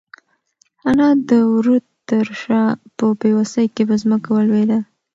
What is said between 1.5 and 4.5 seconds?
وره تر شا په بېوسۍ کې په ځمکه